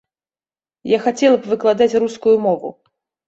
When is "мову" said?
2.49-2.73